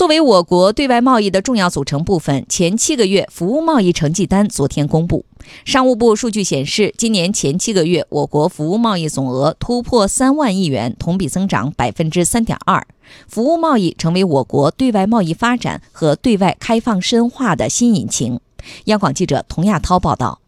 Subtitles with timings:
[0.00, 5.26] 作为我国对外贸易的重要组成部分，前七个月服务贸易成绩单昨天公布。
[5.66, 12.86] 商务部数据显示，今年前七个月，我国服务贸易总额突破三万亿元，同比增长百分之三点二。
[13.28, 18.40] 服务贸易成为我国对外贸易发展和对外开放深化的新引擎。
[18.84, 20.40] 央广记者童亚涛报道。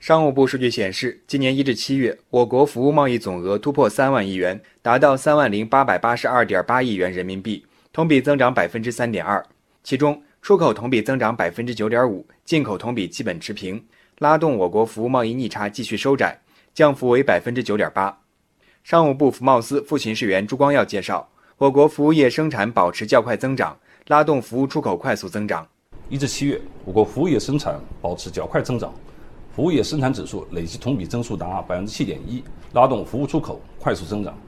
[0.00, 7.66] 商务部数据显示，今年一至七月，我国服务贸易总额突破三万亿元，达到三万零八百八十二点八亿元人民币。
[7.96, 9.42] 同比增长百分之三点二，
[9.82, 13.82] 其中出口同比增长百分之九点五，进口同比基本持平，
[14.18, 16.38] 拉动我国服务贸易逆差继续收窄，
[16.74, 18.14] 降幅为百分之九点八。
[18.84, 23.74] 商务部服贸司副巡视员朱光耀介绍，我国服务业生产保持较快增长，
[24.08, 25.66] 拉动服务出口快速增长。
[26.10, 28.92] 一至七月，我国服务业生产保持较快增长，
[29.54, 34.38] 服务业生产指数累计同比增速达百分之七点一，拉动服务出口快速增长。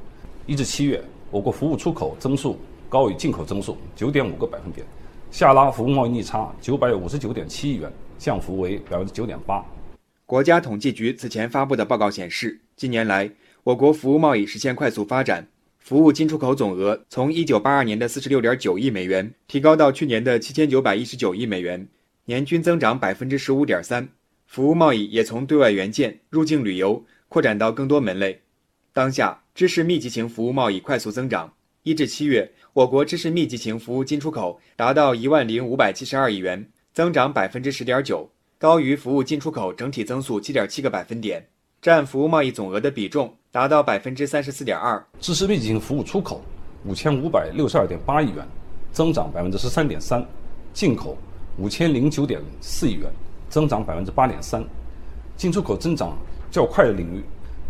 [0.44, 2.60] 一至七月，我国服务出口增速。
[2.88, 4.86] 高于进口增速九点五个百分点，
[5.30, 9.64] 下拉服务贸易逆差九百五十九点七亿元，降幅为百分之九点八。
[10.24, 13.30] 国家统计局此前发布的报告显示，近年来
[13.62, 15.46] 我国服务贸易实现快速发展，
[15.78, 21.86] 服务进出口总额从一九八二年的四十六点九亿美元提高到去年的七千九百一十九亿美元，
[22.24, 24.08] 年均增长百分之十五点三。
[24.46, 28.40] 服务贸易也从对外援建、入境旅游扩展到更多门类。
[28.94, 31.52] 当下，知识密集型服务贸易快速增长。
[31.88, 41.42] 一至七月，我国知识密集型服务进出口达到一万零五百七十二亿元，增长百分之十点九，高于服务进出口整体增速七点七个百分点，
[41.80, 45.02] 占服务贸易总额的比重达到百分之三十四点二。
[45.18, 46.44] 知识密集型服务出口
[46.84, 48.46] 五千五百六十二点八亿元，
[48.92, 50.22] 增长百分之十三点三，
[50.74, 51.16] 进口
[51.56, 53.10] 五千零九点四亿元，
[53.48, 54.62] 增长百分之八点三。
[55.38, 56.18] 进出口增长
[56.50, 57.24] 较快的领域，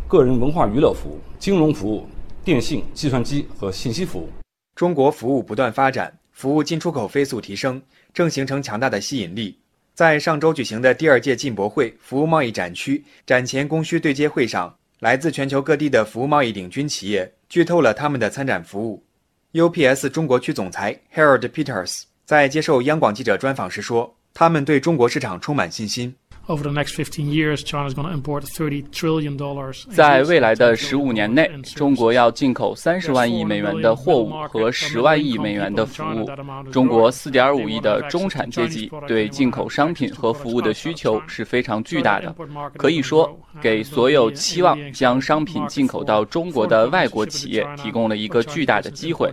[0.09, 2.05] 个人文化娱乐服务、金融服务。
[2.45, 4.29] 电信、计算机和信息服务，
[4.75, 7.81] 中国服务不断发展，服务进出口飞速提升，
[8.15, 9.59] 正形成强大的吸引力。
[9.95, 19.05] 在上周举行的第二届进博会服务贸易展区展前供需对接会上，来自全球各地的服务贸易领军企业剧透了他们的参展服务。
[19.53, 26.15] UPS 中国区总裁 Harold Peters 在接受央广记者专访时说：“他们对中国市场充满信心。”
[26.49, 29.85] Over the next 15 years, China is going to import 30 trillion dollars.
[29.91, 36.29] 在未来的十五年内，中国要进口三十万亿美元的货物和十万亿美元的服务。
[36.73, 42.35] 中国四点五亿的中产阶级对进口商品和服务的需求是非常巨大的，
[42.77, 49.31] 可以说给所有期望将商品进口到中国的外国企业提供了一个巨大的机会。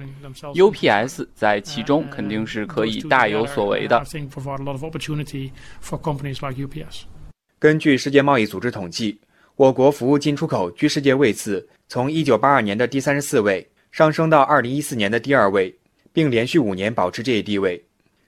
[0.54, 4.04] UPS 在其中肯定是可以大有所为的。
[7.58, 9.18] 根据世界贸易组织统计，
[9.56, 15.74] 我国服务进出口居世界位次从1982年的第三十四位上升到2014年的第二位，
[16.12, 17.86] 并连续五年保持这一地位。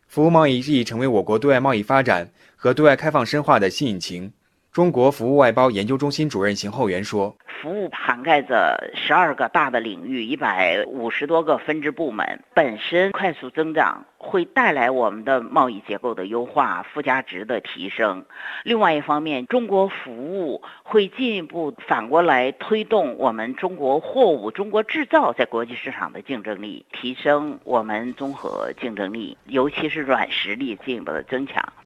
[0.08, 4.32] 服务贸易日益成为我国对外贸易发展和对外开放深化的新引擎。
[4.78, 7.36] 中国服务外包研究中心主任邢厚元说。
[7.60, 18.24] 服务涵盖着十二个大的领域，一百五十多个分支部门，本身快速增长会带来我们的贸易结构的优化、附加值的提升。
[18.64, 31.74] 另外一方面，中国服务会进一步反过来推动我们中国货物、中国制造在国际市场的竞争力，提升我们综合竞争力，尤其是软实力进一步的增强。